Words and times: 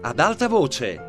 ad 0.00 0.20
alta 0.20 0.46
voce. 0.46 1.06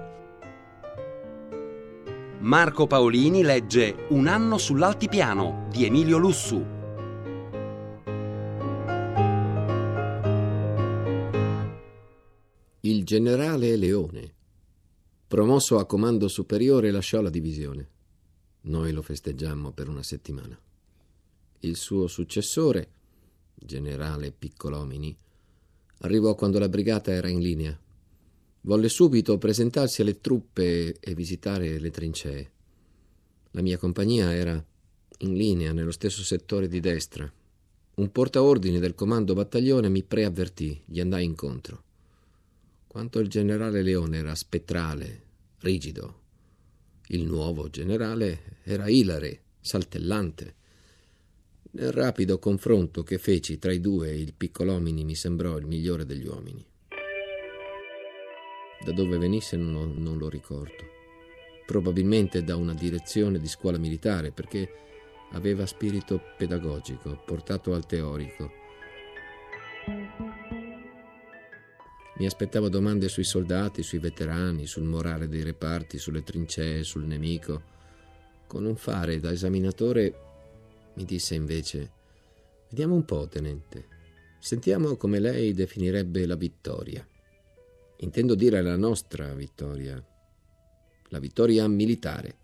Marco 2.39 2.87
Paolini 2.87 3.43
legge 3.43 4.07
Un 4.09 4.25
anno 4.25 4.57
sull'altipiano 4.57 5.67
di 5.69 5.85
Emilio 5.85 6.17
Lussu. 6.17 6.65
Il 12.79 13.03
generale 13.03 13.75
Leone, 13.75 14.33
promosso 15.27 15.77
a 15.77 15.85
comando 15.85 16.27
superiore, 16.27 16.89
lasciò 16.89 17.21
la 17.21 17.29
divisione. 17.29 17.87
Noi 18.61 18.91
lo 18.91 19.03
festeggiammo 19.03 19.71
per 19.71 19.87
una 19.87 20.01
settimana. 20.01 20.59
Il 21.59 21.75
suo 21.75 22.07
successore, 22.07 22.89
generale 23.53 24.31
Piccolomini, 24.31 25.15
arrivò 25.99 26.33
quando 26.33 26.57
la 26.57 26.69
brigata 26.69 27.11
era 27.11 27.29
in 27.29 27.39
linea. 27.39 27.79
Volle 28.61 28.89
subito 28.89 29.37
presentarsi 29.37 30.01
alle 30.01 30.19
truppe 30.19 30.99
e 30.99 31.13
visitare 31.15 31.79
le 31.79 31.91
trincee. 31.91 32.51
La 33.51 33.61
mia 33.61 33.77
compagnia 33.77 34.33
era 34.33 34.63
in 35.19 35.35
linea 35.35 35.71
nello 35.71 35.91
stesso 35.91 36.23
settore 36.23 36.67
di 36.67 36.79
destra. 36.79 37.31
Un 37.95 38.11
portaordine 38.11 38.79
del 38.79 38.95
comando 38.95 39.33
battaglione 39.33 39.89
mi 39.89 40.03
preavvertì, 40.03 40.81
gli 40.85 40.99
andai 40.99 41.23
incontro. 41.23 41.83
Quanto 42.87 43.19
il 43.19 43.27
generale 43.27 43.81
Leone 43.81 44.17
era 44.17 44.35
spettrale, 44.35 45.23
rigido, 45.59 46.21
il 47.07 47.23
nuovo 47.23 47.69
generale 47.69 48.57
era 48.63 48.87
ilare, 48.87 49.41
saltellante. 49.61 50.55
Nel 51.71 51.91
rapido 51.91 52.39
confronto 52.39 53.03
che 53.03 53.17
feci 53.17 53.57
tra 53.57 53.71
i 53.71 53.79
due, 53.79 54.15
il 54.15 54.33
piccolomini 54.33 55.03
mi 55.03 55.15
sembrò 55.15 55.57
il 55.57 55.65
migliore 55.65 56.05
degli 56.05 56.27
uomini. 56.27 56.65
Da 58.83 58.91
dove 58.91 59.17
venisse 59.17 59.57
non, 59.57 59.95
non 59.97 60.17
lo 60.17 60.29
ricordo. 60.29 60.87
Probabilmente 61.65 62.43
da 62.43 62.55
una 62.55 62.73
direzione 62.73 63.39
di 63.39 63.47
scuola 63.47 63.77
militare, 63.77 64.31
perché 64.31 64.69
aveva 65.31 65.65
spirito 65.65 66.21
pedagogico, 66.37 67.21
portato 67.25 67.73
al 67.73 67.85
teorico. 67.85 68.51
Mi 72.17 72.25
aspettavo 72.25 72.67
domande 72.67 73.07
sui 73.07 73.23
soldati, 73.23 73.81
sui 73.81 73.99
veterani, 73.99 74.65
sul 74.65 74.83
morale 74.83 75.29
dei 75.29 75.43
reparti, 75.43 75.97
sulle 75.97 76.23
trincee, 76.23 76.83
sul 76.83 77.05
nemico. 77.05 77.61
Con 78.45 78.65
un 78.65 78.75
fare 78.75 79.19
da 79.19 79.31
esaminatore 79.31 80.13
mi 80.95 81.05
disse 81.05 81.35
invece, 81.35 81.91
vediamo 82.69 82.95
un 82.95 83.05
po', 83.05 83.27
tenente, 83.27 83.85
sentiamo 84.39 84.97
come 84.97 85.19
lei 85.19 85.53
definirebbe 85.53 86.25
la 86.25 86.35
vittoria. 86.35 87.07
Intendo 88.01 88.33
dire 88.33 88.61
la 88.61 88.77
nostra 88.77 89.33
vittoria, 89.33 90.01
la 91.09 91.19
vittoria 91.19 91.67
militare. 91.67 92.37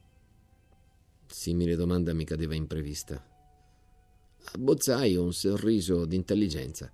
Simile 1.27 1.77
domanda 1.77 2.13
mi 2.13 2.25
cadeva 2.25 2.55
imprevista. 2.55 3.23
Abbozzai 4.51 5.15
un 5.15 5.31
sorriso 5.31 6.03
d'intelligenza. 6.03 6.91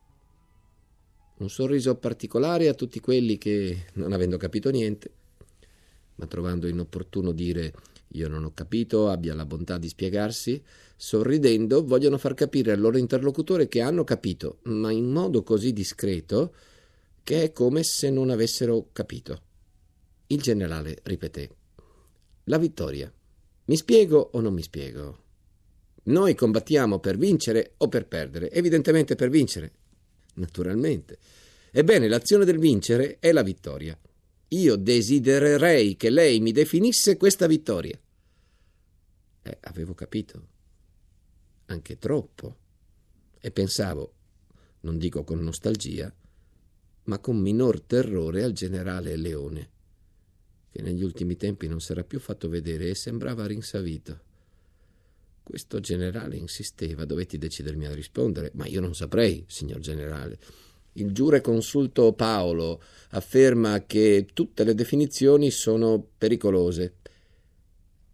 Un 1.37 1.49
sorriso 1.49 1.95
particolare 1.95 2.67
a 2.67 2.75
tutti 2.75 2.99
quelli 2.99 3.39
che, 3.39 3.87
non 3.93 4.13
avendo 4.13 4.37
capito 4.37 4.69
niente, 4.69 5.11
ma 6.15 6.27
trovando 6.27 6.67
inopportuno 6.67 7.31
dire 7.31 7.73
io 8.09 8.27
non 8.27 8.43
ho 8.43 8.51
capito, 8.53 9.09
abbia 9.09 9.33
la 9.33 9.45
bontà 9.45 9.79
di 9.79 9.87
spiegarsi, 9.87 10.61
sorridendo 10.95 11.83
vogliono 11.83 12.19
far 12.19 12.35
capire 12.35 12.73
al 12.73 12.79
loro 12.79 12.99
interlocutore 12.99 13.67
che 13.67 13.81
hanno 13.81 14.03
capito, 14.03 14.59
ma 14.63 14.91
in 14.91 15.09
modo 15.09 15.41
così 15.41 15.73
discreto 15.73 16.53
che 17.23 17.43
è 17.43 17.51
come 17.51 17.83
se 17.83 18.09
non 18.09 18.29
avessero 18.29 18.89
capito. 18.91 19.41
Il 20.27 20.41
generale 20.41 20.99
ripeté: 21.03 21.49
La 22.45 22.57
vittoria. 22.57 23.11
Mi 23.65 23.77
spiego 23.77 24.31
o 24.33 24.39
non 24.41 24.53
mi 24.53 24.61
spiego? 24.61 25.23
Noi 26.03 26.33
combattiamo 26.33 26.99
per 26.99 27.17
vincere 27.17 27.73
o 27.77 27.87
per 27.87 28.07
perdere? 28.07 28.49
Evidentemente 28.51 29.15
per 29.15 29.29
vincere. 29.29 29.71
Naturalmente. 30.35 31.17
Ebbene, 31.71 32.07
l'azione 32.07 32.43
del 32.43 32.57
vincere 32.57 33.19
è 33.19 33.31
la 33.31 33.43
vittoria. 33.43 33.97
Io 34.49 34.75
desidererei 34.75 35.95
che 35.95 36.09
lei 36.09 36.39
mi 36.39 36.51
definisse 36.51 37.17
questa 37.17 37.47
vittoria. 37.47 37.97
Eh, 39.43 39.57
avevo 39.61 39.93
capito. 39.93 40.47
Anche 41.67 41.97
troppo. 41.97 42.57
E 43.39 43.51
pensavo, 43.51 44.13
non 44.81 44.97
dico 44.97 45.23
con 45.23 45.39
nostalgia, 45.39 46.13
ma 47.03 47.19
con 47.19 47.37
minor 47.37 47.81
terrore 47.81 48.43
al 48.43 48.51
generale 48.51 49.15
Leone, 49.15 49.69
che 50.71 50.81
negli 50.81 51.03
ultimi 51.03 51.35
tempi 51.35 51.67
non 51.67 51.81
s'era 51.81 52.03
più 52.03 52.19
fatto 52.19 52.49
vedere 52.49 52.89
e 52.89 52.95
sembrava 52.95 53.45
rinsavito. 53.45 54.29
Questo 55.43 55.79
generale 55.79 56.37
insisteva, 56.37 57.05
dovetti 57.05 57.37
decidermi 57.37 57.85
a 57.87 57.93
rispondere, 57.93 58.51
ma 58.53 58.67
io 58.67 58.79
non 58.79 58.93
saprei, 58.93 59.43
signor 59.47 59.79
generale. 59.79 60.37
Il 60.93 61.11
giureconsulto 61.13 62.13
Paolo 62.13 62.81
afferma 63.09 63.85
che 63.85 64.27
tutte 64.33 64.63
le 64.63 64.75
definizioni 64.75 65.49
sono 65.49 66.05
pericolose. 66.17 66.95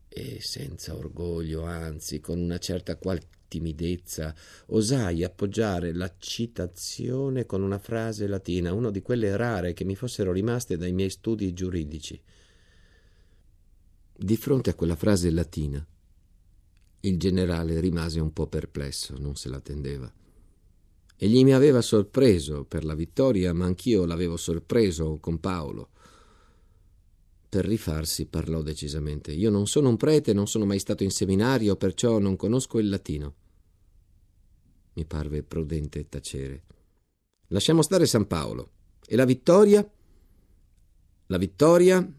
E 0.08 0.40
senza 0.42 0.96
orgoglio, 0.96 1.64
anzi, 1.64 2.20
con 2.20 2.40
una 2.40 2.58
certa 2.60 2.96
qual 2.96 3.20
timidezza, 3.48 4.36
osai 4.68 5.24
appoggiare 5.24 5.94
la 5.94 6.14
citazione 6.18 7.46
con 7.46 7.62
una 7.62 7.80
frase 7.80 8.28
latina, 8.28 8.74
una 8.74 8.92
di 8.92 9.02
quelle 9.02 9.36
rare 9.36 9.74
che 9.74 9.84
mi 9.84 9.96
fossero 9.96 10.32
rimaste 10.32 10.78
dai 10.78 10.92
miei 10.92 11.10
studi 11.10 11.54
giuridici. 11.54 12.22
Di 14.20 14.38
fronte 14.38 14.72
a 14.72 14.76
quella 14.76 14.96
frase 14.96 15.30
latina, 15.32 15.86
il 17.02 17.18
generale 17.18 17.80
rimase 17.80 18.20
un 18.20 18.34
po' 18.34 18.48
perplesso, 18.48 19.16
non 19.18 19.36
se 19.36 19.50
l'attendeva. 19.50 20.12
Egli 21.20 21.44
mi 21.44 21.54
aveva 21.54 21.82
sorpreso 21.82 22.64
per 22.66 22.84
la 22.84 22.94
vittoria, 22.94 23.54
ma 23.54 23.66
anch'io 23.66 24.06
l'avevo 24.06 24.38
sorpreso 24.38 25.18
con 25.20 25.40
Paolo. 25.40 25.90
Per 27.50 27.66
rifarsi 27.66 28.26
parlò 28.26 28.62
decisamente. 28.62 29.32
Io 29.32 29.50
non 29.50 29.68
sono 29.68 29.90
un 29.90 29.98
prete, 29.98 30.34
non 30.34 30.48
sono 30.48 30.66
mai 30.66 30.80
stato 30.80 31.04
in 31.04 31.12
seminario, 31.12 31.78
perciò 31.78 32.20
non 32.20 32.36
conosco 32.36 32.80
il 32.80 32.90
latino. 32.90 33.36
Mi 34.94 35.06
parve 35.06 35.44
prudente 35.44 36.10
tacere. 36.10 36.64
Lasciamo 37.48 37.82
stare 37.82 38.06
San 38.06 38.28
Paolo. 38.28 38.72
E 39.08 39.16
la 39.16 39.26
vittoria? 39.26 39.90
La 41.28 41.38
vittoria? 41.38 42.14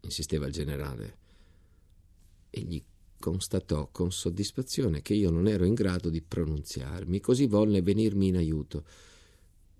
insisteva 0.00 0.46
il 0.46 0.52
generale. 0.52 1.16
Egli 2.50 2.82
constatò 3.18 3.88
con 3.90 4.12
soddisfazione 4.12 5.02
che 5.02 5.14
io 5.14 5.30
non 5.30 5.48
ero 5.48 5.64
in 5.64 5.74
grado 5.74 6.08
di 6.08 6.22
pronunziarmi, 6.22 7.18
così 7.18 7.46
volle 7.46 7.82
venirmi 7.82 8.28
in 8.28 8.36
aiuto. 8.36 8.84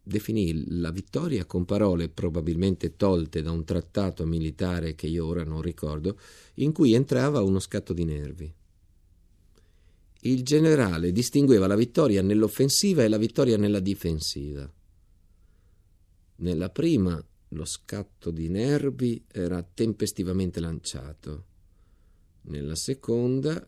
Definì 0.09 0.81
la 0.81 0.91
vittoria 0.91 1.45
con 1.45 1.65
parole 1.65 2.09
probabilmente 2.09 2.97
tolte 2.97 3.43
da 3.43 3.51
un 3.51 3.65
trattato 3.65 4.25
militare 4.25 4.95
che 4.95 5.07
io 5.07 5.27
ora 5.27 5.45
non 5.45 5.61
ricordo, 5.61 6.19
in 6.55 6.73
cui 6.73 6.95
entrava 6.95 7.43
uno 7.43 7.59
scatto 7.59 7.93
di 7.93 8.05
nervi. 8.05 8.53
Il 10.23 10.43
generale 10.43 11.13
distingueva 11.13 11.67
la 11.67 11.77
vittoria 11.77 12.23
nell'offensiva 12.23 13.05
e 13.05 13.09
la 13.09 13.19
vittoria 13.19 13.57
nella 13.57 13.81
difensiva. 13.81 14.73
Nella 16.37 16.71
prima 16.71 17.23
lo 17.49 17.65
scatto 17.65 18.31
di 18.31 18.49
nervi 18.49 19.25
era 19.31 19.63
tempestivamente 19.63 20.61
lanciato 20.61 21.49
nella 22.49 22.77
seconda 22.77 23.67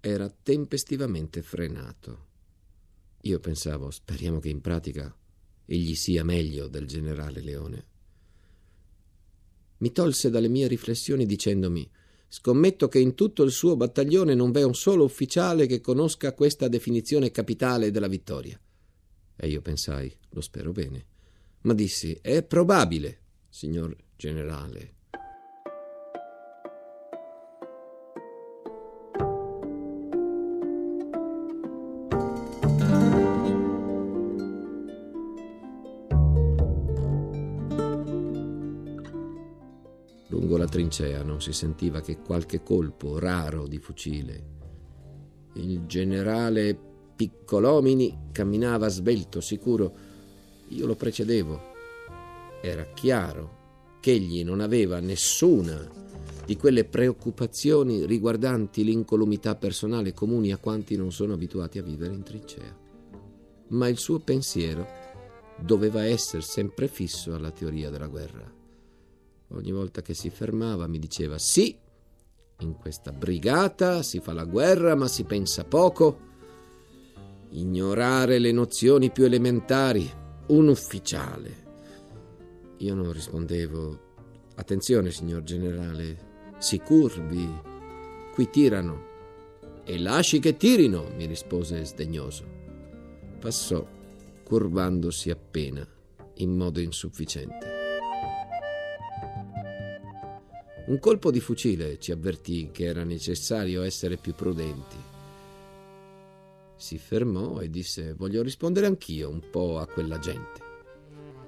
era 0.00 0.28
tempestivamente 0.28 1.42
frenato. 1.42 2.30
Io 3.22 3.38
pensavo, 3.38 3.90
speriamo 3.90 4.40
che 4.40 4.48
in 4.48 4.60
pratica 4.60 5.14
egli 5.64 5.94
sia 5.94 6.24
meglio 6.24 6.68
del 6.68 6.86
generale 6.86 7.40
Leone. 7.40 7.86
Mi 9.78 9.92
tolse 9.92 10.30
dalle 10.30 10.48
mie 10.48 10.68
riflessioni 10.68 11.26
dicendomi 11.26 11.90
Scommetto 12.34 12.88
che 12.88 12.98
in 12.98 13.14
tutto 13.14 13.42
il 13.42 13.50
suo 13.50 13.76
battaglione 13.76 14.34
non 14.34 14.52
v'è 14.52 14.62
un 14.62 14.74
solo 14.74 15.04
ufficiale 15.04 15.66
che 15.66 15.82
conosca 15.82 16.32
questa 16.32 16.66
definizione 16.66 17.30
capitale 17.30 17.90
della 17.90 18.08
vittoria. 18.08 18.58
E 19.36 19.48
io 19.48 19.60
pensai, 19.60 20.10
lo 20.30 20.40
spero 20.40 20.72
bene. 20.72 21.04
Ma 21.60 21.74
dissi, 21.74 22.18
è 22.22 22.42
probabile, 22.42 23.20
signor 23.50 23.94
generale. 24.16 24.94
Trincea 40.68 41.22
non 41.22 41.40
si 41.40 41.52
sentiva 41.52 42.00
che 42.00 42.18
qualche 42.18 42.62
colpo 42.62 43.18
raro 43.18 43.66
di 43.66 43.78
fucile. 43.78 44.44
Il 45.54 45.84
generale 45.86 46.78
Piccolomini 47.14 48.28
camminava 48.32 48.88
svelto, 48.88 49.40
sicuro. 49.40 49.94
Io 50.68 50.86
lo 50.86 50.94
precedevo. 50.94 51.60
Era 52.62 52.84
chiaro 52.94 53.60
ch'egli 54.00 54.42
non 54.42 54.60
aveva 54.60 54.98
nessuna 55.00 55.86
di 56.44 56.56
quelle 56.56 56.84
preoccupazioni 56.84 58.06
riguardanti 58.06 58.82
l'incolumità 58.82 59.54
personale 59.54 60.12
comuni 60.12 60.50
a 60.50 60.56
quanti 60.56 60.96
non 60.96 61.12
sono 61.12 61.34
abituati 61.34 61.78
a 61.78 61.82
vivere 61.82 62.14
in 62.14 62.22
trincea. 62.22 62.76
Ma 63.68 63.88
il 63.88 63.98
suo 63.98 64.18
pensiero 64.18 64.86
doveva 65.58 66.04
essere 66.04 66.42
sempre 66.42 66.88
fisso 66.88 67.34
alla 67.34 67.50
teoria 67.50 67.90
della 67.90 68.08
guerra. 68.08 68.61
Ogni 69.54 69.72
volta 69.72 70.00
che 70.00 70.14
si 70.14 70.30
fermava 70.30 70.86
mi 70.86 70.98
diceva 70.98 71.38
sì, 71.38 71.76
in 72.60 72.76
questa 72.76 73.12
brigata 73.12 74.02
si 74.02 74.20
fa 74.20 74.32
la 74.32 74.44
guerra 74.44 74.94
ma 74.94 75.08
si 75.08 75.24
pensa 75.24 75.64
poco. 75.64 76.30
Ignorare 77.50 78.38
le 78.38 78.50
nozioni 78.50 79.10
più 79.10 79.24
elementari, 79.24 80.10
un 80.48 80.68
ufficiale. 80.68 81.60
Io 82.78 82.94
non 82.94 83.12
rispondevo, 83.12 84.00
attenzione 84.54 85.10
signor 85.10 85.42
generale, 85.42 86.30
si 86.58 86.78
curvi, 86.78 87.46
qui 88.32 88.48
tirano. 88.48 89.10
E 89.84 89.98
lasci 89.98 90.38
che 90.38 90.56
tirino, 90.56 91.10
mi 91.14 91.26
rispose 91.26 91.84
sdegnoso. 91.84 92.44
Passò, 93.38 93.86
curvandosi 94.44 95.30
appena, 95.30 95.86
in 96.36 96.56
modo 96.56 96.80
insufficiente. 96.80 97.81
Un 100.84 100.98
colpo 100.98 101.30
di 101.30 101.40
fucile 101.40 101.98
ci 101.98 102.12
avvertì 102.12 102.70
che 102.72 102.84
era 102.84 103.04
necessario 103.04 103.82
essere 103.82 104.16
più 104.16 104.34
prudenti. 104.34 104.96
Si 106.76 106.98
fermò 106.98 107.60
e 107.60 107.70
disse: 107.70 108.14
Voglio 108.14 108.42
rispondere 108.42 108.86
anch'io 108.86 109.30
un 109.30 109.42
po' 109.50 109.78
a 109.78 109.86
quella 109.86 110.18
gente. 110.18 110.60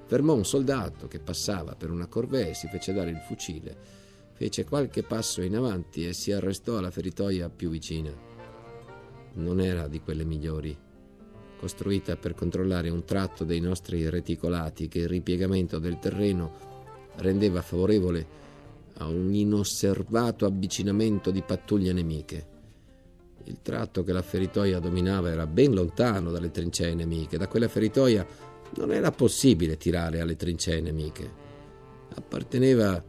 Fermò 0.07 0.35
un 0.35 0.45
soldato 0.45 1.09
che 1.09 1.19
passava 1.19 1.75
per 1.75 1.91
una 1.91 2.07
corvée 2.07 2.51
e 2.51 2.55
si 2.55 2.69
fece 2.69 2.93
dare 2.93 3.11
il 3.11 3.21
fucile 3.27 4.03
Fece 4.37 4.65
qualche 4.65 5.05
passo 5.05 5.43
in 5.43 5.55
avanti 5.55 6.09
e 6.09 6.13
si 6.13 6.33
arrestò 6.33 6.77
alla 6.77 6.91
feritoia 6.91 7.49
più 7.49 7.71
vicina. 7.71 8.13
Non 9.35 9.61
era 9.61 9.87
di 9.87 10.01
quelle 10.01 10.25
migliori, 10.25 10.77
costruita 11.57 12.17
per 12.17 12.35
controllare 12.35 12.89
un 12.89 13.05
tratto 13.05 13.45
dei 13.45 13.61
nostri 13.61 14.09
reticolati 14.11 14.89
che 14.89 14.99
il 14.99 15.09
ripiegamento 15.09 15.79
del 15.79 16.01
terreno 16.01 17.13
rendeva 17.19 17.63
favorevole 17.63 18.27
a 18.99 19.07
un 19.07 19.35
inosservato 19.35 20.47
avvicinamento 20.47 21.31
di 21.31 21.43
pattuglie 21.43 21.93
nemiche. 21.93 22.53
Il 23.45 23.59
tratto 23.61 24.03
che 24.05 24.13
la 24.13 24.23
feritoia 24.23 24.79
dominava 24.79 25.31
era 25.31 25.47
ben 25.47 25.75
lontano 25.75 26.31
dalle 26.31 26.51
trincee 26.51 26.95
nemiche. 26.95 27.37
Da 27.37 27.49
quella 27.49 27.69
feritoia 27.69 28.27
non 28.77 28.93
era 28.93 29.11
possibile 29.11 29.77
tirare 29.77 30.21
alle 30.21 30.37
trincee 30.37 30.81
nemiche. 30.81 31.43
Apparteneva 32.15 33.05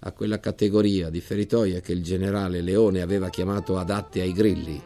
a 0.00 0.12
quella 0.12 0.38
categoria 0.38 1.10
di 1.10 1.20
feritoia 1.20 1.80
che 1.80 1.92
il 1.92 2.02
generale 2.02 2.60
Leone 2.60 3.00
aveva 3.00 3.30
chiamato 3.30 3.78
adatte 3.78 4.20
ai 4.20 4.32
grilli. 4.32 4.80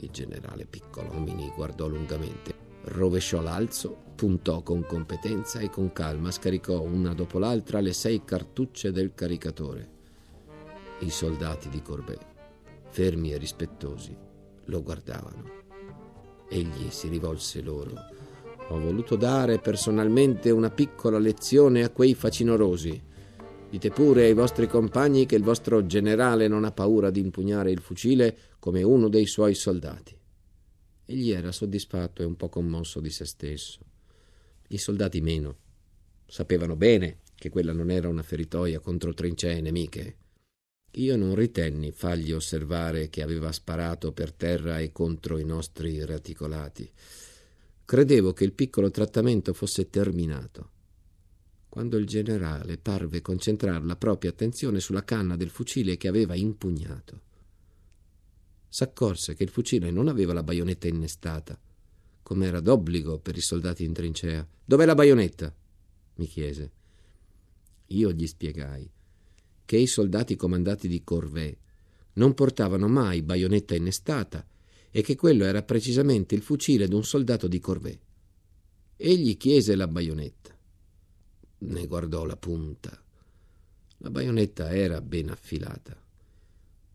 Il 0.00 0.10
generale 0.10 0.64
Piccolomini 0.64 1.52
guardò 1.54 1.86
lungamente, 1.86 2.54
rovesciò 2.88 3.40
l'alzo, 3.40 3.96
puntò 4.14 4.62
con 4.62 4.84
competenza 4.84 5.60
e 5.60 5.70
con 5.70 5.92
calma 5.92 6.30
scaricò 6.30 6.80
una 6.80 7.14
dopo 7.14 7.38
l'altra 7.38 7.80
le 7.80 7.92
sei 7.92 8.24
cartucce 8.24 8.90
del 8.90 9.14
caricatore. 9.14 9.96
I 11.00 11.10
soldati 11.10 11.68
di 11.68 11.80
Corbet, 11.80 12.26
fermi 12.88 13.32
e 13.32 13.38
rispettosi, 13.38 14.16
lo 14.64 14.82
guardavano. 14.82 15.56
Egli 16.48 16.90
si 16.90 17.08
rivolse 17.08 17.60
loro 17.62 18.18
ho 18.70 18.78
voluto 18.78 19.16
dare 19.16 19.58
personalmente 19.58 20.50
una 20.50 20.70
piccola 20.70 21.18
lezione 21.18 21.84
a 21.84 21.90
quei 21.90 22.14
facinorosi. 22.14 23.02
Dite 23.70 23.90
pure 23.90 24.24
ai 24.24 24.34
vostri 24.34 24.66
compagni 24.66 25.24
che 25.24 25.36
il 25.36 25.42
vostro 25.42 25.86
generale 25.86 26.48
non 26.48 26.64
ha 26.64 26.72
paura 26.72 27.10
di 27.10 27.20
impugnare 27.20 27.70
il 27.70 27.80
fucile 27.80 28.36
come 28.58 28.82
uno 28.82 29.08
dei 29.08 29.26
suoi 29.26 29.54
soldati. 29.54 30.17
Egli 31.10 31.30
era 31.30 31.52
soddisfatto 31.52 32.20
e 32.20 32.26
un 32.26 32.36
po' 32.36 32.50
commosso 32.50 33.00
di 33.00 33.08
se 33.08 33.24
stesso. 33.24 33.80
I 34.68 34.76
soldati 34.76 35.22
meno. 35.22 35.56
Sapevano 36.26 36.76
bene 36.76 37.20
che 37.34 37.48
quella 37.48 37.72
non 37.72 37.90
era 37.90 38.08
una 38.08 38.22
feritoia 38.22 38.78
contro 38.80 39.14
trincee 39.14 39.62
nemiche. 39.62 40.16
Io 40.96 41.16
non 41.16 41.34
ritenni 41.34 41.92
fargli 41.92 42.32
osservare 42.32 43.08
che 43.08 43.22
aveva 43.22 43.50
sparato 43.52 44.12
per 44.12 44.32
terra 44.32 44.80
e 44.80 44.92
contro 44.92 45.38
i 45.38 45.46
nostri 45.46 46.04
reticolati. 46.04 46.90
Credevo 47.86 48.34
che 48.34 48.44
il 48.44 48.52
piccolo 48.52 48.90
trattamento 48.90 49.54
fosse 49.54 49.88
terminato, 49.88 50.70
quando 51.70 51.96
il 51.96 52.06
generale 52.06 52.76
parve 52.76 53.22
concentrare 53.22 53.82
la 53.82 53.96
propria 53.96 54.28
attenzione 54.28 54.78
sulla 54.78 55.04
canna 55.04 55.36
del 55.36 55.48
fucile 55.48 55.96
che 55.96 56.08
aveva 56.08 56.34
impugnato. 56.34 57.22
S'accorse 58.68 59.34
che 59.34 59.42
il 59.42 59.48
fucile 59.48 59.90
non 59.90 60.08
aveva 60.08 60.32
la 60.32 60.42
baionetta 60.42 60.88
innestata, 60.88 61.58
come 62.22 62.46
era 62.46 62.60
d'obbligo 62.60 63.18
per 63.18 63.36
i 63.36 63.40
soldati 63.40 63.84
in 63.84 63.92
trincea. 63.92 64.46
Dov'è 64.64 64.84
la 64.84 64.94
baionetta? 64.94 65.54
mi 66.16 66.26
chiese. 66.26 66.72
Io 67.86 68.12
gli 68.12 68.26
spiegai 68.26 68.90
che 69.64 69.76
i 69.76 69.86
soldati 69.86 70.34
comandati 70.34 70.88
di 70.88 71.02
Corvée 71.04 71.56
non 72.14 72.34
portavano 72.34 72.88
mai 72.88 73.22
baionetta 73.22 73.74
innestata 73.74 74.46
e 74.90 75.02
che 75.02 75.14
quello 75.14 75.44
era 75.44 75.62
precisamente 75.62 76.34
il 76.34 76.42
fucile 76.42 76.88
d'un 76.88 77.04
soldato 77.04 77.46
di 77.48 77.58
Corvée. 77.58 78.00
Egli 78.96 79.36
chiese 79.36 79.76
la 79.76 79.86
baionetta. 79.86 80.56
Ne 81.58 81.86
guardò 81.86 82.24
la 82.24 82.36
punta. 82.36 83.00
La 83.98 84.10
baionetta 84.10 84.70
era 84.70 85.00
ben 85.00 85.28
affilata, 85.28 86.00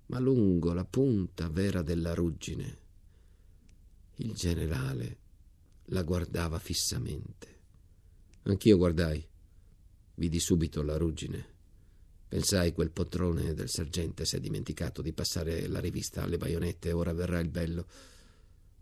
ma 0.07 0.19
lungo 0.19 0.73
la 0.73 0.85
punta 0.85 1.49
vera 1.49 1.81
della 1.81 2.13
ruggine. 2.13 2.77
Il 4.17 4.33
generale 4.33 5.17
la 5.85 6.03
guardava 6.03 6.59
fissamente. 6.59 7.47
Anch'io 8.43 8.77
guardai. 8.77 9.25
Vidi 10.15 10.39
subito 10.39 10.83
la 10.83 10.97
ruggine. 10.97 11.51
Pensai 12.27 12.73
quel 12.73 12.91
poltrone 12.91 13.53
del 13.53 13.69
sergente 13.69 14.25
si 14.25 14.35
è 14.35 14.39
dimenticato 14.39 15.01
di 15.01 15.13
passare 15.13 15.67
la 15.67 15.79
rivista 15.79 16.23
alle 16.23 16.37
baionette, 16.37 16.91
ora 16.91 17.13
verrà 17.13 17.39
il 17.39 17.49
bello. 17.49 17.85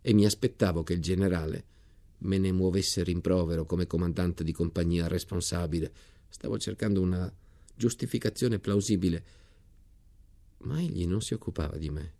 E 0.00 0.12
mi 0.12 0.24
aspettavo 0.24 0.82
che 0.82 0.94
il 0.94 1.00
generale 1.00 1.64
me 2.18 2.38
ne 2.38 2.52
muovesse 2.52 3.02
rimprovero 3.02 3.64
come 3.64 3.86
comandante 3.86 4.44
di 4.44 4.52
compagnia 4.52 5.08
responsabile. 5.08 5.92
Stavo 6.28 6.58
cercando 6.58 7.00
una 7.00 7.32
giustificazione 7.74 8.58
plausibile, 8.58 9.24
ma 10.62 10.80
egli 10.80 11.06
non 11.06 11.20
si 11.20 11.34
occupava 11.34 11.76
di 11.76 11.90
me. 11.90 12.14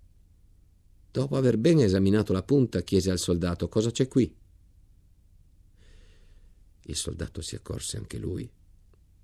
Dopo 1.11 1.37
aver 1.37 1.58
ben 1.58 1.80
esaminato 1.80 2.32
la 2.32 2.42
punta, 2.42 2.82
chiese 2.82 3.11
al 3.11 3.18
soldato 3.18 3.68
cosa 3.68 3.90
c'è 3.90 4.08
qui. 4.08 4.34
Il 6.84 6.96
soldato 6.96 7.40
si 7.42 7.54
accorse 7.54 7.96
anche 7.96 8.18
lui 8.18 8.50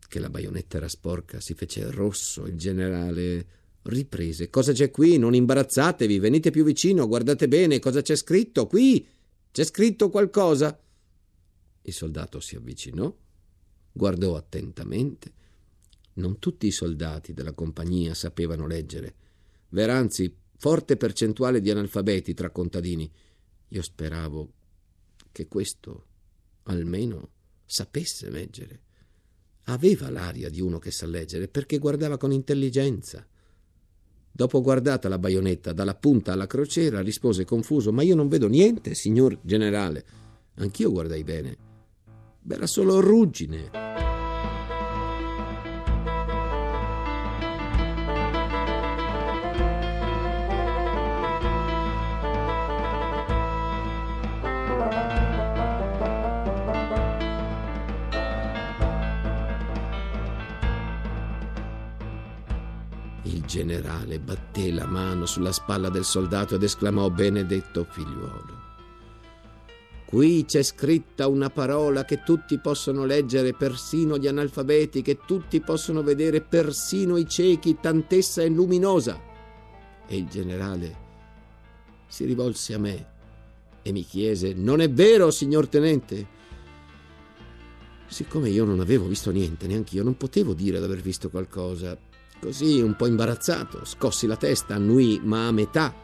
che 0.08 0.18
la 0.20 0.30
baionetta 0.30 0.78
era 0.78 0.88
sporca, 0.88 1.40
si 1.40 1.54
fece 1.54 1.90
rosso. 1.90 2.46
Il 2.46 2.56
generale 2.56 3.46
riprese. 3.82 4.50
Cosa 4.50 4.72
c'è 4.72 4.90
qui? 4.90 5.18
Non 5.18 5.34
imbarazzatevi, 5.34 6.18
venite 6.18 6.50
più 6.50 6.64
vicino, 6.64 7.06
guardate 7.06 7.48
bene 7.48 7.78
cosa 7.78 8.00
c'è 8.00 8.16
scritto 8.16 8.66
qui. 8.66 9.06
C'è 9.50 9.64
scritto 9.64 10.08
qualcosa? 10.10 10.78
Il 11.82 11.92
soldato 11.92 12.40
si 12.40 12.56
avvicinò, 12.56 13.14
guardò 13.92 14.36
attentamente. 14.36 15.32
Non 16.18 16.38
tutti 16.38 16.66
i 16.66 16.72
soldati 16.72 17.32
della 17.32 17.52
compagnia 17.52 18.12
sapevano 18.12 18.66
leggere. 18.66 19.14
V'era 19.70 19.96
anzi 19.96 20.34
forte 20.56 20.96
percentuale 20.96 21.60
di 21.60 21.70
analfabeti 21.70 22.34
tra 22.34 22.50
contadini. 22.50 23.10
Io 23.68 23.82
speravo 23.82 24.52
che 25.30 25.46
questo 25.46 26.06
almeno 26.64 27.30
sapesse 27.64 28.30
leggere. 28.30 28.80
Aveva 29.64 30.10
l'aria 30.10 30.48
di 30.48 30.60
uno 30.60 30.78
che 30.78 30.90
sa 30.90 31.06
leggere 31.06 31.46
perché 31.46 31.78
guardava 31.78 32.16
con 32.16 32.32
intelligenza. 32.32 33.24
Dopo 34.30 34.60
guardata 34.60 35.08
la 35.08 35.18
baionetta 35.18 35.72
dalla 35.72 35.94
punta 35.94 36.32
alla 36.32 36.46
crociera, 36.46 37.00
rispose 37.00 37.44
confuso: 37.44 37.92
Ma 37.92 38.02
io 38.02 38.16
non 38.16 38.28
vedo 38.28 38.48
niente, 38.48 38.94
signor 38.94 39.38
generale. 39.42 40.04
Anch'io 40.54 40.90
guardai 40.90 41.22
bene. 41.22 41.56
Era 42.48 42.66
solo 42.66 42.98
ruggine. 43.00 43.87
Generale 63.48 64.20
batté 64.20 64.70
la 64.70 64.84
mano 64.84 65.24
sulla 65.24 65.52
spalla 65.52 65.88
del 65.88 66.04
soldato 66.04 66.56
ed 66.56 66.62
esclamò 66.62 67.08
benedetto 67.08 67.86
figliuolo. 67.88 68.66
Qui 70.04 70.44
c'è 70.44 70.62
scritta 70.62 71.28
una 71.28 71.48
parola 71.48 72.04
che 72.04 72.22
tutti 72.22 72.58
possono 72.58 73.04
leggere, 73.04 73.54
persino 73.54 74.18
gli 74.18 74.26
analfabeti, 74.26 75.02
che 75.02 75.18
tutti 75.26 75.60
possono 75.60 76.02
vedere, 76.02 76.42
persino 76.42 77.16
i 77.16 77.26
ciechi, 77.26 77.78
tant'essa 77.80 78.42
è 78.42 78.48
luminosa. 78.48 79.20
E 80.06 80.16
il 80.16 80.26
generale 80.28 81.06
si 82.06 82.24
rivolse 82.26 82.74
a 82.74 82.78
me 82.78 83.06
e 83.82 83.92
mi 83.92 84.04
chiese: 84.04 84.52
Non 84.54 84.80
è 84.80 84.90
vero, 84.90 85.30
signor 85.30 85.68
tenente? 85.68 86.36
Siccome 88.06 88.48
io 88.48 88.64
non 88.64 88.80
avevo 88.80 89.06
visto 89.06 89.30
niente, 89.30 89.66
neanche 89.66 89.96
io 89.96 90.02
non 90.02 90.16
potevo 90.16 90.54
dire 90.54 90.80
d'aver 90.80 91.00
visto 91.00 91.28
qualcosa. 91.28 91.96
Così, 92.40 92.80
un 92.80 92.94
po' 92.94 93.06
imbarazzato, 93.06 93.84
scossi 93.84 94.26
la 94.26 94.36
testa, 94.36 94.74
annui, 94.74 95.20
ma 95.22 95.48
a 95.48 95.52
metà, 95.52 95.94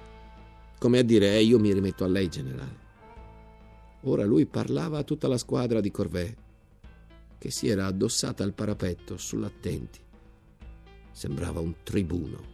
come 0.78 0.98
a 0.98 1.02
dire: 1.02 1.34
eh, 1.34 1.42
Io 1.44 1.58
mi 1.58 1.72
rimetto 1.72 2.04
a 2.04 2.08
lei, 2.08 2.28
generale. 2.28 2.82
Ora 4.02 4.24
lui 4.24 4.44
parlava 4.44 4.98
a 4.98 5.04
tutta 5.04 5.28
la 5.28 5.38
squadra 5.38 5.80
di 5.80 5.90
Corvée, 5.90 6.36
che 7.38 7.50
si 7.50 7.68
era 7.68 7.86
addossata 7.86 8.42
al 8.42 8.52
parapetto 8.52 9.16
sull'attenti. 9.16 10.00
Sembrava 11.10 11.60
un 11.60 11.76
tribuno. 11.82 12.52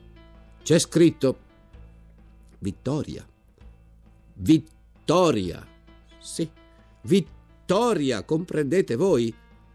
C'è 0.63 0.79
scritto 0.79 1.39
Vittoria. 2.59 3.27
Vittoria. 4.35 5.67
Sì, 6.19 6.49
vittoria, 7.03 8.23
comprendete 8.25 8.97
voi? 8.97 9.35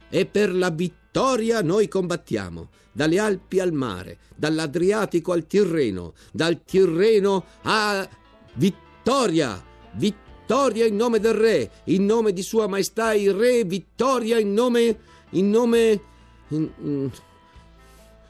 E 0.09 0.25
per 0.25 0.53
la 0.53 0.69
vittoria 0.69 1.61
noi 1.61 1.87
combattiamo, 1.87 2.69
dalle 2.91 3.19
Alpi 3.19 3.59
al 3.59 3.73
mare, 3.73 4.19
dall'Adriatico 4.35 5.33
al 5.33 5.45
Tirreno, 5.45 6.13
dal 6.31 6.63
Tirreno 6.63 7.45
a 7.63 8.07
Vittoria. 8.53 9.63
Vittoria 9.93 10.85
in 10.85 10.95
nome 10.95 11.19
del 11.19 11.33
re, 11.33 11.71
in 11.85 12.05
nome 12.05 12.31
di 12.31 12.41
Sua 12.41 12.67
Maestà 12.67 13.13
il 13.13 13.33
Re, 13.33 13.63
vittoria 13.63 14.37
in 14.37 14.53
nome. 14.53 14.99
in 15.31 15.49
nome. 15.49 16.01
In, 16.49 16.71
in... 16.81 17.11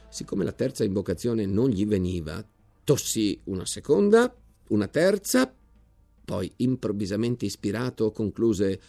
Siccome 0.10 0.44
la 0.44 0.53
terza 0.53 0.84
invocazione 0.84 1.46
non 1.46 1.70
gli 1.70 1.86
veniva, 1.86 2.44
tossì 2.84 3.39
una 3.46 3.65
seconda, 3.65 4.34
una 4.70 4.88
terza, 4.88 5.53
poi 6.24 6.51
improvvisamente 6.58 7.46
ispirato 7.46 8.12
concluse: 8.12 8.79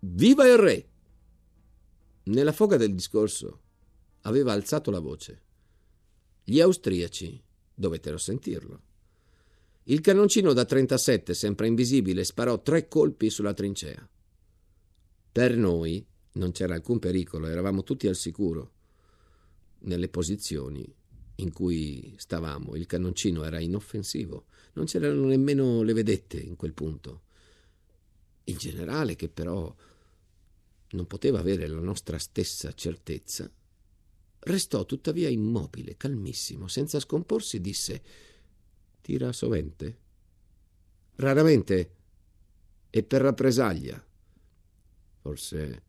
Viva 0.00 0.46
il 0.46 0.56
re! 0.56 0.86
Nella 2.28 2.52
foga 2.52 2.76
del 2.76 2.94
discorso 2.94 3.60
aveva 4.22 4.52
alzato 4.52 4.90
la 4.90 4.98
voce. 4.98 5.42
Gli 6.44 6.60
austriaci 6.60 7.42
dovettero 7.74 8.18
sentirlo. 8.18 8.82
Il 9.84 10.02
cannoncino 10.02 10.52
da 10.52 10.66
37, 10.66 11.32
sempre 11.32 11.68
invisibile, 11.68 12.24
sparò 12.24 12.60
tre 12.60 12.86
colpi 12.86 13.30
sulla 13.30 13.54
trincea. 13.54 14.06
Per 15.32 15.56
noi 15.56 16.04
non 16.32 16.52
c'era 16.52 16.74
alcun 16.74 16.98
pericolo, 16.98 17.46
eravamo 17.46 17.82
tutti 17.82 18.06
al 18.06 18.16
sicuro. 18.16 18.72
Nelle 19.80 20.08
posizioni 20.10 20.86
in 21.36 21.50
cui 21.50 22.12
stavamo, 22.18 22.74
il 22.74 22.84
cannoncino 22.84 23.42
era 23.44 23.58
inoffensivo, 23.58 24.46
non 24.74 24.84
c'erano 24.84 25.24
nemmeno 25.24 25.80
le 25.80 25.94
vedette 25.94 26.38
in 26.38 26.56
quel 26.56 26.74
punto. 26.74 27.22
Il 28.44 28.58
generale, 28.58 29.16
che 29.16 29.30
però 29.30 29.74
non 30.90 31.06
poteva 31.06 31.38
avere 31.38 31.66
la 31.66 31.80
nostra 31.80 32.18
stessa 32.18 32.72
certezza, 32.72 33.50
restò 34.40 34.84
tuttavia 34.84 35.28
immobile, 35.28 35.96
calmissimo, 35.96 36.68
senza 36.68 37.00
scomporsi, 37.00 37.60
disse 37.60 38.02
Tira 39.08 39.32
sovente? 39.32 39.98
Raramente. 41.16 41.94
E 42.90 43.02
per 43.02 43.22
rappresaglia. 43.22 44.02
Forse 45.20 45.82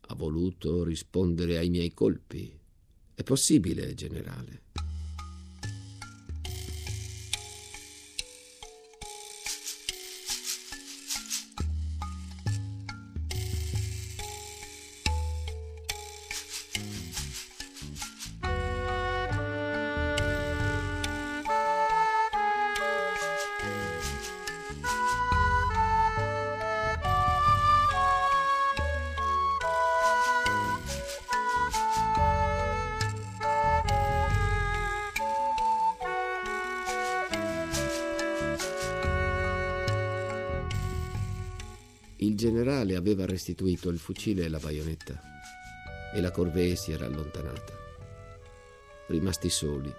ha 0.00 0.14
voluto 0.14 0.84
rispondere 0.84 1.58
ai 1.58 1.68
miei 1.68 1.92
colpi. 1.92 2.58
È 3.14 3.22
possibile, 3.22 3.92
generale. 3.94 4.62
Generale 42.44 42.94
aveva 42.94 43.24
restituito 43.24 43.88
il 43.88 43.98
fucile 43.98 44.44
e 44.44 44.48
la 44.50 44.58
baionetta 44.58 45.18
e 46.12 46.20
la 46.20 46.30
corvée 46.30 46.76
si 46.76 46.92
era 46.92 47.06
allontanata. 47.06 47.72
Rimasti 49.06 49.48
soli, 49.48 49.90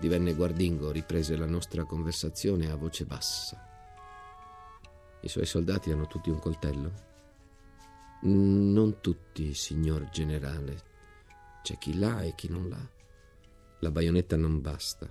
divenne 0.00 0.32
guardingo, 0.32 0.90
riprese 0.90 1.36
la 1.36 1.44
nostra 1.44 1.84
conversazione 1.84 2.70
a 2.70 2.76
voce 2.76 3.04
bassa. 3.04 3.62
I 5.20 5.28
suoi 5.28 5.44
soldati 5.44 5.90
hanno 5.90 6.06
tutti 6.06 6.30
un 6.30 6.38
coltello? 6.38 6.92
Non 8.22 9.00
tutti, 9.02 9.52
signor 9.52 10.08
generale. 10.08 10.80
C'è 11.62 11.76
chi 11.76 11.98
l'ha 11.98 12.22
e 12.22 12.34
chi 12.34 12.48
non 12.48 12.70
l'ha. 12.70 12.90
La 13.80 13.90
baionetta 13.90 14.36
non 14.36 14.62
basta. 14.62 15.06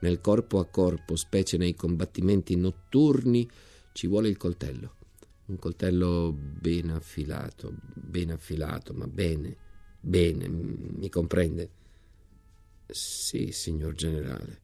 Nel 0.00 0.22
corpo 0.22 0.58
a 0.58 0.64
corpo, 0.64 1.16
specie 1.16 1.58
nei 1.58 1.74
combattimenti 1.74 2.56
notturni, 2.56 3.46
ci 3.92 4.06
vuole 4.06 4.28
il 4.28 4.38
coltello 4.38 4.96
un 5.48 5.58
coltello 5.58 6.32
ben 6.32 6.90
affilato, 6.90 7.74
ben 7.94 8.30
affilato, 8.30 8.92
ma 8.92 9.06
bene, 9.06 9.56
bene, 9.98 10.46
mi 10.46 11.08
comprende? 11.08 11.70
Sì, 12.86 13.50
signor 13.52 13.94
generale. 13.94 14.60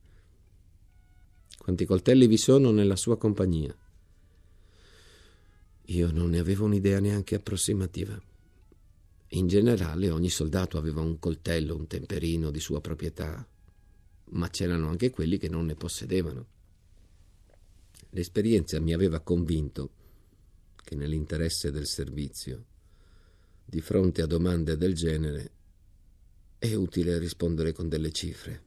Quanti 1.56 1.86
coltelli 1.86 2.26
vi 2.26 2.36
sono 2.36 2.70
nella 2.70 2.96
sua 2.96 3.16
compagnia? 3.16 3.74
Io 5.88 6.10
non 6.10 6.30
ne 6.30 6.38
avevo 6.38 6.66
un'idea 6.66 7.00
neanche 7.00 7.34
approssimativa. 7.34 8.20
In 9.28 9.46
generale 9.46 10.10
ogni 10.10 10.28
soldato 10.28 10.76
aveva 10.76 11.00
un 11.00 11.18
coltello, 11.18 11.76
un 11.76 11.86
temperino 11.86 12.50
di 12.50 12.60
sua 12.60 12.82
proprietà, 12.82 13.46
ma 14.32 14.48
c'erano 14.50 14.88
anche 14.88 15.08
quelli 15.08 15.38
che 15.38 15.48
non 15.48 15.64
ne 15.64 15.74
possedevano. 15.74 16.46
L'esperienza 18.10 18.78
mi 18.80 18.92
aveva 18.92 19.20
convinto 19.20 20.02
che 20.84 20.94
nell'interesse 20.94 21.72
del 21.72 21.86
servizio, 21.86 22.66
di 23.64 23.80
fronte 23.80 24.22
a 24.22 24.26
domande 24.26 24.76
del 24.76 24.94
genere, 24.94 25.50
è 26.58 26.74
utile 26.74 27.18
rispondere 27.18 27.72
con 27.72 27.88
delle 27.88 28.12
cifre. 28.12 28.62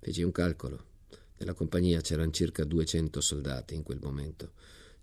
Feci 0.00 0.22
un 0.22 0.32
calcolo. 0.32 0.92
Nella 1.38 1.54
compagnia 1.54 2.00
c'erano 2.00 2.30
circa 2.30 2.64
200 2.64 3.20
soldati 3.20 3.74
in 3.74 3.82
quel 3.82 3.98
momento. 4.02 4.52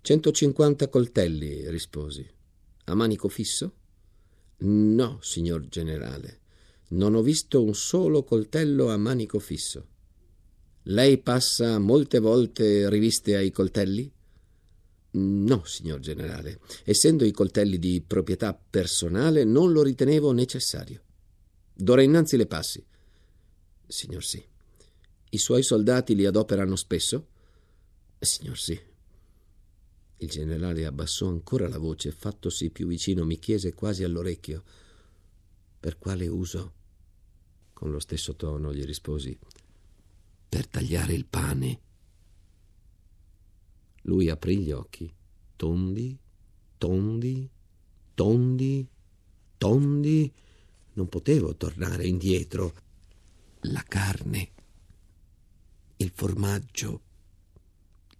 150 0.02 0.88
coltelli, 0.88 1.68
risposi. 1.70 2.28
A 2.84 2.94
manico 2.94 3.28
fisso? 3.28 3.74
No, 4.58 5.18
signor 5.20 5.68
generale. 5.68 6.40
Non 6.88 7.14
ho 7.14 7.22
visto 7.22 7.62
un 7.62 7.74
solo 7.74 8.24
coltello 8.24 8.90
a 8.90 8.96
manico 8.96 9.38
fisso. 9.38 9.86
Lei 10.86 11.18
passa 11.18 11.78
molte 11.78 12.18
volte 12.18 12.90
riviste 12.90 13.36
ai 13.36 13.52
coltelli? 13.52 14.12
No, 15.14 15.64
signor 15.64 16.00
generale. 16.00 16.60
Essendo 16.84 17.24
i 17.24 17.32
coltelli 17.32 17.78
di 17.78 18.02
proprietà 18.06 18.54
personale, 18.54 19.44
non 19.44 19.72
lo 19.72 19.82
ritenevo 19.82 20.32
necessario. 20.32 21.02
D'ora 21.74 22.02
innanzi 22.02 22.36
le 22.36 22.46
passi. 22.46 22.84
Signor 23.86 24.24
sì. 24.24 24.42
I 25.30 25.38
suoi 25.38 25.62
soldati 25.62 26.14
li 26.14 26.24
adoperano 26.24 26.76
spesso? 26.76 27.28
Signor 28.18 28.58
sì. 28.58 28.80
Il 30.16 30.28
generale 30.28 30.86
abbassò 30.86 31.26
ancora 31.26 31.68
la 31.68 31.78
voce, 31.78 32.12
fattosi 32.12 32.70
più 32.70 32.86
vicino, 32.86 33.24
mi 33.24 33.38
chiese 33.38 33.74
quasi 33.74 34.04
all'orecchio 34.04 34.62
per 35.80 35.98
quale 35.98 36.28
uso. 36.28 36.74
Con 37.72 37.90
lo 37.90 37.98
stesso 37.98 38.36
tono 38.36 38.72
gli 38.72 38.84
risposi 38.84 39.36
per 40.48 40.68
tagliare 40.68 41.12
il 41.12 41.26
pane. 41.26 41.80
Lui 44.02 44.28
aprì 44.28 44.58
gli 44.58 44.72
occhi, 44.72 45.12
tondi, 45.56 46.18
tondi, 46.78 47.48
tondi, 48.14 48.88
tondi. 49.56 50.32
Non 50.94 51.08
potevo 51.08 51.56
tornare 51.56 52.06
indietro. 52.06 52.74
La 53.66 53.84
carne, 53.86 54.50
il 55.96 56.10
formaggio, 56.14 57.00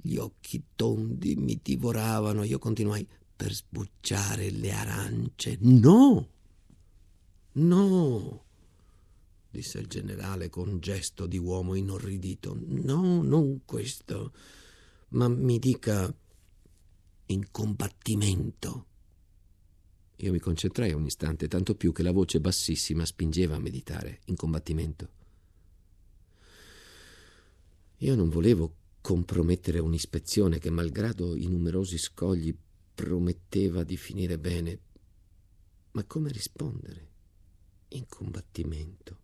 Gli 0.05 0.17
occhi 0.17 0.63
tondi 0.75 1.37
mi 1.37 1.61
divoravano. 1.63 2.43
Io 2.43 2.59
continuai 2.59 3.07
per 3.37 3.53
sbucciare 3.53 4.51
le 4.51 4.73
arance. 4.73 5.59
No! 5.61 6.29
No! 7.53 8.45
disse 9.53 9.79
il 9.79 9.87
generale 9.87 10.49
con 10.49 10.81
gesto 10.81 11.27
di 11.27 11.37
uomo 11.37 11.75
inorridito. 11.75 12.57
No, 12.59 13.23
non 13.23 13.65
questo, 13.67 14.33
ma 15.13 15.29
mi 15.29 15.59
dica 15.59 16.15
in 17.27 17.51
combattimento. 17.51 18.87
Io 20.17 20.33
mi 20.33 20.39
concentrai 20.39 20.93
un 20.93 21.05
istante, 21.05 21.49
tanto 21.49 21.75
più 21.75 21.93
che 21.93 22.03
la 22.03 22.13
voce 22.13 22.41
bassissima 22.41 23.05
spingeva 23.05 23.57
a 23.57 23.61
meditare 23.61 24.21
in 24.27 24.37
combattimento. 24.37 25.21
Io 27.99 28.15
non 28.15 28.29
volevo 28.29 28.75
compromettere 29.01 29.79
un'ispezione 29.81 30.59
che, 30.59 30.71
malgrado 30.71 31.35
i 31.35 31.47
numerosi 31.47 31.99
scogli, 31.99 32.55
prometteva 32.95 33.83
di 33.85 33.97
finire 33.97 34.39
bene. 34.39 34.79
Ma 35.93 36.05
come 36.05 36.31
rispondere? 36.31 37.11
In 37.89 38.07
combattimento. 38.09 39.19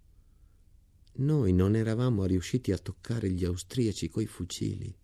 Noi 1.14 1.52
non 1.52 1.74
eravamo 1.74 2.24
riusciti 2.24 2.72
a 2.72 2.78
toccare 2.78 3.30
gli 3.30 3.44
austriaci 3.44 4.08
coi 4.08 4.26
fucili. 4.26 4.94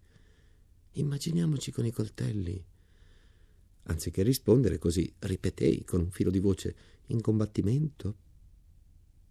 Immaginiamoci 0.95 1.71
con 1.71 1.87
i 1.87 1.91
coltelli. 1.91 2.63
Anziché 3.85 4.23
rispondere 4.23 4.79
così, 4.79 5.13
ripetei 5.21 5.85
con 5.85 6.01
un 6.01 6.11
filo 6.11 6.31
di 6.31 6.39
voce 6.39 6.77
in 7.07 7.21
combattimento. 7.21 8.17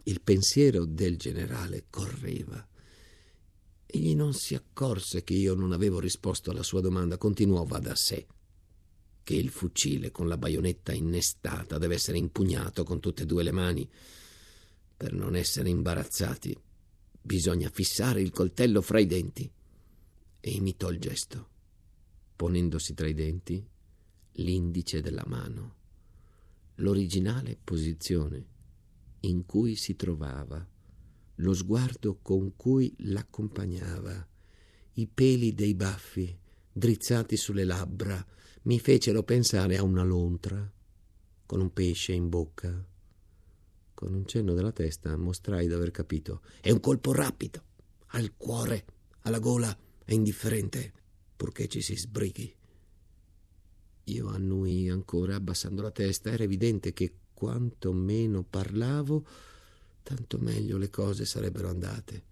Il 0.03 0.22
pensiero 0.22 0.86
del 0.86 1.17
generale 1.17 1.86
correva. 1.89 2.67
Egli 3.86 4.15
non 4.15 4.34
si 4.34 4.55
accorse 4.55 5.24
che 5.24 5.34
io 5.34 5.53
non 5.53 5.72
avevo 5.72 6.00
risposto 6.00 6.51
alla 6.51 6.63
sua 6.63 6.82
domanda, 6.82 7.17
continuò 7.17 7.63
va 7.63 7.79
da 7.79 7.96
sé 7.96 8.27
che 9.24 9.36
il 9.36 9.50
fucile 9.50 10.12
con 10.12 10.27
la 10.27 10.38
baionetta 10.38 10.91
innestata 10.91 11.77
deve 11.77 11.96
essere 11.96 12.17
impugnato 12.17 12.84
con 12.84 13.00
tutte 13.00 13.24
e 13.24 13.25
due 13.25 13.43
le 13.43 13.51
mani. 13.51 13.89
Per 14.96 15.13
non 15.13 15.36
essere 15.36 15.70
imbarazzati, 15.70 16.55
bisogna 17.22 17.70
fissare 17.70 18.22
il 18.22 18.32
coltello 18.32 18.82
fra 18.82 19.00
i 19.00 19.05
denti. 19.05 19.50
E 20.46 20.50
imitò 20.50 20.89
il 20.89 21.00
gesto, 21.00 21.51
ponendosi 22.44 22.94
tra 22.94 23.08
i 23.08 23.14
denti 23.14 23.66
l'indice 24.34 25.00
della 25.00 25.24
mano, 25.28 25.76
l'originale 26.76 27.58
posizione 27.64 28.46
in 29.22 29.46
cui 29.46 29.78
si 29.78 29.96
trovava, 29.96 30.68
lo 31.36 31.54
sguardo 31.54 32.20
con 32.22 32.58
cui 32.58 32.94
l'accompagnava, 32.98 34.28
i 34.96 35.08
peli 35.08 35.54
dei 35.54 35.74
baffi 35.74 36.38
drizzati 36.70 37.38
sulle 37.38 37.64
labbra 37.64 38.22
mi 38.64 38.78
fecero 38.78 39.24
pensare 39.24 39.78
a 39.78 39.84
una 39.84 40.04
lontra 40.04 40.70
con 41.46 41.62
un 41.62 41.72
pesce 41.72 42.12
in 42.12 42.28
bocca. 42.28 42.86
Con 43.94 44.14
un 44.14 44.26
cenno 44.26 44.54
della 44.54 44.74
testa 44.74 45.16
mostrai 45.16 45.68
d'aver 45.68 45.92
capito. 45.92 46.42
È 46.60 46.72
un 46.72 46.82
colpo 46.82 47.14
rapido, 47.14 47.64
al 48.08 48.36
cuore, 48.36 48.86
alla 49.22 49.40
gola, 49.40 49.74
è 50.04 50.12
indifferente, 50.12 51.02
purché 51.44 51.68
ci 51.68 51.82
si 51.82 51.98
sbrighi. 51.98 52.56
Io 54.06 54.28
annui 54.30 54.88
ancora, 54.88 55.36
abbassando 55.36 55.82
la 55.82 55.92
testa. 55.92 56.32
Era 56.32 56.46
evidente 56.46 56.94
che 56.94 57.16
quanto 57.34 57.92
meno 57.92 58.44
parlavo, 58.44 59.28
tanto 60.04 60.38
meglio 60.38 60.78
le 60.78 60.90
cose 60.90 61.26
sarebbero 61.26 61.68
andate. 61.68 62.24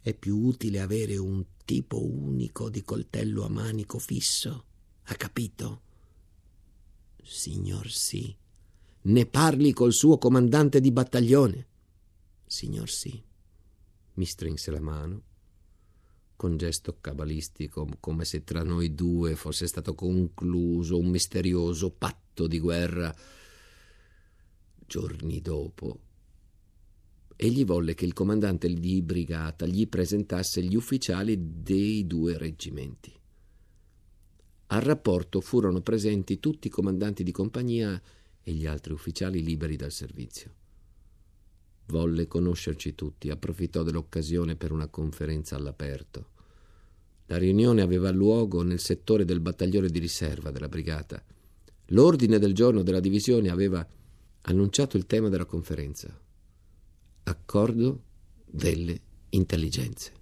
È 0.00 0.14
più 0.14 0.38
utile 0.38 0.80
avere 0.80 1.18
un 1.18 1.44
tipo 1.66 2.02
unico 2.02 2.70
di 2.70 2.82
coltello 2.84 3.44
a 3.44 3.50
manico 3.50 3.98
fisso 3.98 4.64
ha 5.02 5.14
capito? 5.14 5.82
Signor 7.22 7.90
sì. 7.90 8.34
Ne 9.02 9.26
parli 9.26 9.74
col 9.74 9.92
suo 9.92 10.16
comandante 10.16 10.80
di 10.80 10.90
battaglione. 10.90 11.66
Signor 12.46 12.88
sì. 12.88 13.22
Mi 14.14 14.24
strinse 14.24 14.70
la 14.70 14.80
mano 14.80 15.25
con 16.36 16.56
gesto 16.56 16.98
cabalistico, 17.00 17.88
come 17.98 18.24
se 18.24 18.44
tra 18.44 18.62
noi 18.62 18.94
due 18.94 19.34
fosse 19.34 19.66
stato 19.66 19.94
concluso 19.94 20.98
un 20.98 21.08
misterioso 21.08 21.90
patto 21.90 22.46
di 22.46 22.58
guerra. 22.58 23.14
Giorni 24.86 25.40
dopo, 25.40 25.98
egli 27.34 27.64
volle 27.64 27.94
che 27.94 28.04
il 28.04 28.12
comandante 28.12 28.68
di 28.72 29.02
brigata 29.02 29.66
gli 29.66 29.88
presentasse 29.88 30.62
gli 30.62 30.76
ufficiali 30.76 31.62
dei 31.62 32.06
due 32.06 32.38
reggimenti. 32.38 33.12
Al 34.68 34.80
rapporto 34.80 35.40
furono 35.40 35.80
presenti 35.80 36.38
tutti 36.38 36.66
i 36.66 36.70
comandanti 36.70 37.22
di 37.22 37.32
compagnia 37.32 38.00
e 38.42 38.52
gli 38.52 38.66
altri 38.66 38.92
ufficiali 38.92 39.42
liberi 39.42 39.76
dal 39.76 39.92
servizio. 39.92 40.65
Volle 41.86 42.26
conoscerci 42.26 42.94
tutti, 42.94 43.30
approfittò 43.30 43.82
dell'occasione 43.82 44.56
per 44.56 44.72
una 44.72 44.88
conferenza 44.88 45.54
all'aperto. 45.54 46.30
La 47.26 47.38
riunione 47.38 47.82
aveva 47.82 48.10
luogo 48.10 48.62
nel 48.62 48.80
settore 48.80 49.24
del 49.24 49.40
battaglione 49.40 49.88
di 49.88 49.98
riserva 49.98 50.50
della 50.50 50.68
brigata. 50.68 51.22
L'ordine 51.90 52.38
del 52.38 52.54
giorno 52.54 52.82
della 52.82 53.00
divisione 53.00 53.50
aveva 53.50 53.86
annunciato 54.42 54.96
il 54.96 55.06
tema 55.06 55.28
della 55.28 55.44
conferenza. 55.44 56.08
Accordo 57.24 58.02
delle 58.44 59.00
intelligenze. 59.30 60.12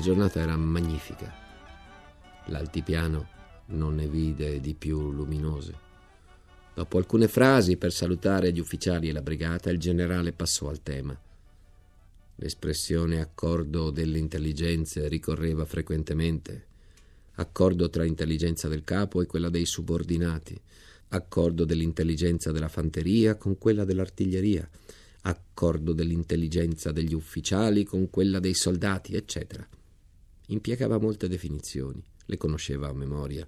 La 0.00 0.06
giornata 0.06 0.40
era 0.40 0.56
magnifica. 0.56 1.30
L'altipiano 2.46 3.28
non 3.66 3.96
ne 3.96 4.08
vide 4.08 4.58
di 4.58 4.72
più 4.72 5.12
luminose. 5.12 5.74
Dopo 6.72 6.96
alcune 6.96 7.28
frasi 7.28 7.76
per 7.76 7.92
salutare 7.92 8.50
gli 8.50 8.60
ufficiali 8.60 9.10
e 9.10 9.12
la 9.12 9.20
brigata, 9.20 9.68
il 9.68 9.78
generale 9.78 10.32
passò 10.32 10.70
al 10.70 10.82
tema. 10.82 11.14
L'espressione 12.36 13.20
accordo 13.20 13.90
delle 13.90 14.16
intelligenze 14.16 15.06
ricorreva 15.06 15.66
frequentemente. 15.66 16.64
Accordo 17.32 17.90
tra 17.90 18.06
intelligenza 18.06 18.68
del 18.68 18.84
capo 18.84 19.20
e 19.20 19.26
quella 19.26 19.50
dei 19.50 19.66
subordinati. 19.66 20.58
Accordo 21.08 21.66
dell'intelligenza 21.66 22.52
della 22.52 22.68
fanteria 22.68 23.36
con 23.36 23.58
quella 23.58 23.84
dell'artiglieria. 23.84 24.66
Accordo 25.24 25.92
dell'intelligenza 25.92 26.90
degli 26.90 27.12
ufficiali 27.12 27.84
con 27.84 28.08
quella 28.08 28.40
dei 28.40 28.54
soldati, 28.54 29.14
eccetera 29.14 29.68
impiegava 30.50 30.98
molte 30.98 31.28
definizioni, 31.28 32.02
le 32.26 32.36
conosceva 32.36 32.88
a 32.88 32.92
memoria. 32.92 33.46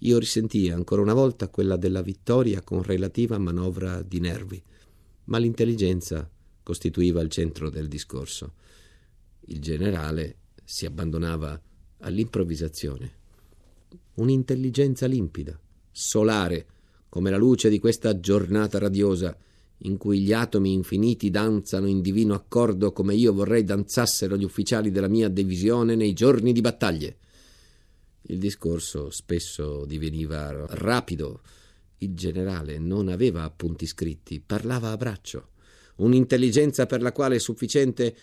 Io 0.00 0.18
risentii 0.18 0.70
ancora 0.70 1.02
una 1.02 1.14
volta 1.14 1.48
quella 1.48 1.76
della 1.76 2.02
vittoria 2.02 2.62
con 2.62 2.82
relativa 2.82 3.38
manovra 3.38 4.02
di 4.02 4.20
nervi, 4.20 4.62
ma 5.24 5.38
l'intelligenza 5.38 6.28
costituiva 6.62 7.20
il 7.20 7.30
centro 7.30 7.70
del 7.70 7.88
discorso. 7.88 8.54
Il 9.46 9.60
generale 9.60 10.38
si 10.64 10.84
abbandonava 10.84 11.60
all'improvvisazione. 12.00 13.14
Un'intelligenza 14.14 15.06
limpida, 15.06 15.58
solare, 15.90 16.66
come 17.08 17.30
la 17.30 17.36
luce 17.36 17.68
di 17.68 17.78
questa 17.78 18.18
giornata 18.18 18.78
radiosa, 18.78 19.36
in 19.80 19.98
cui 19.98 20.20
gli 20.20 20.32
atomi 20.32 20.72
infiniti 20.72 21.30
danzano 21.30 21.86
in 21.86 22.00
divino 22.00 22.34
accordo 22.34 22.92
come 22.92 23.14
io 23.14 23.32
vorrei 23.32 23.64
danzassero 23.64 24.36
gli 24.36 24.44
ufficiali 24.44 24.90
della 24.90 25.08
mia 25.08 25.28
divisione 25.28 25.94
nei 25.94 26.14
giorni 26.14 26.52
di 26.52 26.60
battaglie. 26.60 27.16
Il 28.28 28.38
discorso 28.38 29.10
spesso 29.10 29.84
diveniva 29.84 30.66
rapido. 30.70 31.42
Il 31.98 32.14
generale 32.14 32.78
non 32.78 33.08
aveva 33.08 33.44
appunti 33.44 33.86
scritti, 33.86 34.40
parlava 34.40 34.90
a 34.90 34.96
braccio. 34.96 35.50
Un'intelligenza 35.96 36.86
per 36.86 37.02
la 37.02 37.12
quale 37.12 37.36
è 37.36 37.38
sufficiente 37.38 38.16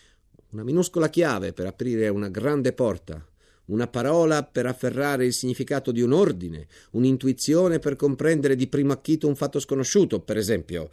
una 0.50 0.64
minuscola 0.64 1.10
chiave 1.10 1.54
per 1.54 1.66
aprire 1.66 2.10
una 2.10 2.30
grande 2.30 2.74
porta, 2.74 3.26
una 3.66 3.88
parola 3.88 4.44
per 4.44 4.66
afferrare 4.66 5.26
il 5.26 5.34
significato 5.34 5.92
di 5.92 6.02
un 6.02 6.12
ordine, 6.12 6.68
un'intuizione 6.92 7.80
per 7.80 7.96
comprendere 7.96 8.56
di 8.56 8.68
primo 8.68 8.92
acchito 8.92 9.28
un 9.28 9.36
fatto 9.36 9.60
sconosciuto, 9.60 10.20
per 10.20 10.38
esempio 10.38 10.90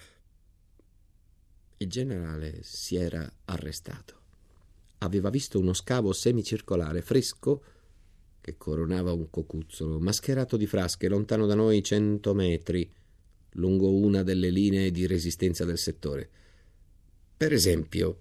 il 1.82 1.88
generale 1.88 2.58
si 2.62 2.96
era 2.96 3.30
arrestato. 3.46 4.18
Aveva 4.98 5.30
visto 5.30 5.58
uno 5.58 5.72
scavo 5.72 6.12
semicircolare, 6.12 7.00
fresco, 7.00 7.62
che 8.42 8.58
coronava 8.58 9.12
un 9.12 9.30
cocuzzolo, 9.30 9.98
mascherato 9.98 10.58
di 10.58 10.66
frasche, 10.66 11.08
lontano 11.08 11.46
da 11.46 11.54
noi 11.54 11.82
cento 11.82 12.34
metri, 12.34 12.90
lungo 13.52 13.94
una 13.94 14.22
delle 14.22 14.50
linee 14.50 14.90
di 14.90 15.06
resistenza 15.06 15.64
del 15.64 15.78
settore. 15.78 16.28
Per 17.34 17.50
esempio, 17.50 18.20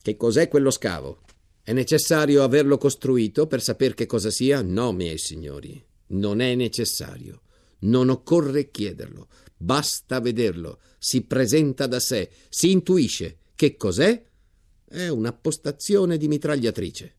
che 0.00 0.16
cos'è 0.16 0.46
quello 0.46 0.70
scavo? 0.70 1.22
È 1.60 1.72
necessario 1.72 2.44
averlo 2.44 2.78
costruito 2.78 3.48
per 3.48 3.62
sapere 3.62 3.94
che 3.94 4.06
cosa 4.06 4.30
sia? 4.30 4.62
No, 4.62 4.92
miei 4.92 5.18
signori, 5.18 5.84
non 6.08 6.40
è 6.40 6.54
necessario. 6.54 7.42
Non 7.80 8.10
occorre 8.10 8.70
chiederlo, 8.70 9.26
basta 9.62 10.20
vederlo, 10.20 10.80
si 10.98 11.22
presenta 11.22 11.86
da 11.86 12.00
sé, 12.00 12.30
si 12.48 12.72
intuisce. 12.72 13.38
Che 13.54 13.76
cos'è? 13.76 14.24
È 14.84 15.06
una 15.08 15.32
postazione 15.32 16.16
di 16.16 16.26
mitragliatrice. 16.26 17.14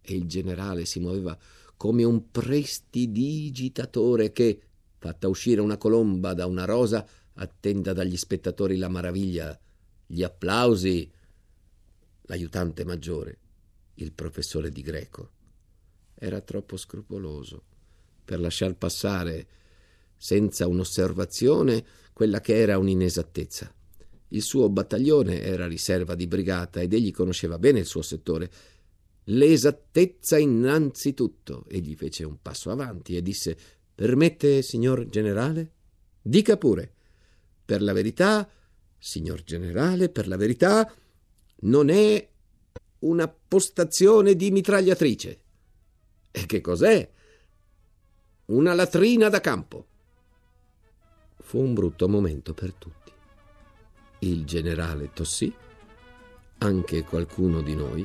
E 0.00 0.14
il 0.14 0.26
generale 0.26 0.84
si 0.84 1.00
muoveva 1.00 1.36
come 1.76 2.04
un 2.04 2.30
prestidigitatore 2.30 4.30
che, 4.32 4.60
fatta 4.96 5.26
uscire 5.28 5.60
una 5.60 5.76
colomba 5.76 6.34
da 6.34 6.46
una 6.46 6.64
rosa, 6.64 7.04
attenda 7.34 7.92
dagli 7.92 8.16
spettatori 8.16 8.76
la 8.76 8.88
maraviglia, 8.88 9.58
gli 10.06 10.22
applausi. 10.22 11.10
L'aiutante 12.26 12.84
maggiore, 12.84 13.38
il 13.94 14.12
professore 14.12 14.70
di 14.70 14.82
greco, 14.82 15.30
era 16.14 16.40
troppo 16.40 16.76
scrupoloso 16.76 17.64
per 18.24 18.38
lasciar 18.40 18.76
passare 18.76 19.46
senza 20.16 20.66
un'osservazione 20.66 21.84
quella 22.12 22.40
che 22.40 22.56
era 22.56 22.78
un'inesattezza. 22.78 23.72
Il 24.28 24.42
suo 24.42 24.68
battaglione 24.68 25.42
era 25.42 25.66
riserva 25.66 26.14
di 26.14 26.26
brigata 26.26 26.80
ed 26.80 26.92
egli 26.92 27.12
conosceva 27.12 27.58
bene 27.58 27.80
il 27.80 27.86
suo 27.86 28.02
settore. 28.02 28.50
L'esattezza 29.24 30.38
innanzitutto. 30.38 31.64
Egli 31.68 31.94
fece 31.94 32.24
un 32.24 32.38
passo 32.42 32.70
avanti 32.70 33.16
e 33.16 33.22
disse 33.22 33.56
Permette, 33.94 34.62
signor 34.62 35.08
generale? 35.08 35.70
Dica 36.20 36.56
pure. 36.56 36.92
Per 37.64 37.80
la 37.80 37.92
verità, 37.92 38.48
signor 38.98 39.44
generale, 39.44 40.08
per 40.08 40.26
la 40.26 40.36
verità, 40.36 40.92
non 41.60 41.88
è 41.88 42.28
una 43.00 43.28
postazione 43.28 44.34
di 44.34 44.50
mitragliatrice. 44.50 45.40
E 46.30 46.46
che 46.46 46.60
cos'è? 46.60 47.08
Una 48.46 48.74
latrina 48.74 49.28
da 49.28 49.40
campo. 49.40 49.86
Fu 51.46 51.60
un 51.60 51.74
brutto 51.74 52.08
momento 52.08 52.54
per 52.54 52.72
tutti. 52.72 53.12
Il 54.20 54.44
generale 54.44 55.10
tossì, 55.12 55.54
anche 56.58 57.04
qualcuno 57.04 57.60
di 57.60 57.76
noi. 57.76 58.04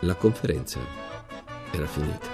La 0.00 0.14
conferenza 0.14 0.78
era 1.72 1.86
finita. 1.86 2.28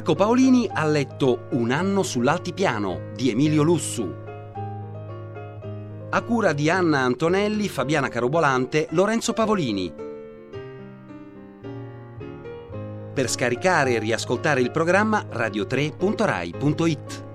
Marco 0.00 0.14
Paolini 0.14 0.66
ha 0.72 0.86
letto 0.86 1.48
Un 1.50 1.70
anno 1.70 2.02
sull'altipiano 2.02 3.10
di 3.14 3.28
Emilio 3.28 3.62
Lussu 3.62 4.10
a 6.08 6.22
cura 6.22 6.54
di 6.54 6.70
Anna 6.70 7.00
Antonelli, 7.00 7.68
Fabiana 7.68 8.08
Carobolante, 8.08 8.86
Lorenzo 8.92 9.34
Pavolini. 9.34 9.92
Per 13.12 13.28
scaricare 13.28 13.92
e 13.92 13.98
riascoltare 13.98 14.62
il 14.62 14.70
programma 14.70 15.26
radio3.rai.it. 15.30 17.29